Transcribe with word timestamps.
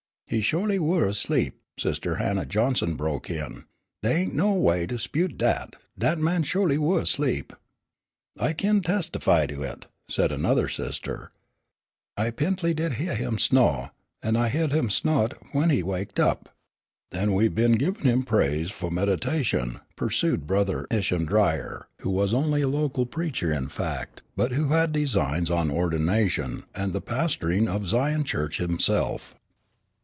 "He 0.27 0.39
sholy 0.41 0.79
were 0.79 1.05
asleep," 1.07 1.59
sister 1.77 2.15
Hannah 2.15 2.45
Johnson 2.45 2.95
broke 2.95 3.29
in, 3.29 3.65
"dey 4.01 4.21
ain't 4.21 4.33
no 4.33 4.53
way 4.53 4.87
to 4.87 4.95
'spute 4.97 5.35
dat, 5.37 5.75
dat 5.99 6.19
man 6.19 6.43
sholy 6.43 6.77
were 6.77 7.01
asleep." 7.01 7.51
"I 8.39 8.53
kin 8.53 8.79
testify 8.79 9.45
to 9.47 9.63
it," 9.63 9.87
said 10.09 10.31
another 10.31 10.69
sister, 10.69 11.33
"I 12.15 12.31
p'intly 12.31 12.73
did 12.73 12.93
hyeah 12.93 13.15
him 13.15 13.37
sno', 13.37 13.89
an' 14.23 14.37
I 14.37 14.47
hyeahed 14.49 14.71
him 14.71 14.89
sno't 14.89 15.33
w'en 15.51 15.69
he 15.69 15.83
waked 15.83 16.17
up." 16.17 16.47
"An' 17.11 17.33
we 17.33 17.49
been 17.49 17.73
givin' 17.73 18.07
him 18.07 18.23
praise 18.23 18.71
fu' 18.71 18.89
meditation," 18.89 19.81
pursued 19.97 20.47
Brother 20.47 20.87
Isham 20.89 21.25
Dyer, 21.25 21.89
who 21.99 22.09
was 22.09 22.33
only 22.33 22.61
a 22.61 22.69
local 22.69 23.05
preacher, 23.05 23.51
in 23.51 23.67
fact, 23.67 24.21
but 24.37 24.53
who 24.53 24.69
had 24.69 24.93
designs 24.93 25.51
on 25.51 25.69
ordination, 25.69 26.63
and 26.73 26.93
the 26.93 27.01
pastoring 27.01 27.67
of 27.67 27.85
Zion 27.85 28.23
Church 28.23 28.59
himself. 28.59 29.35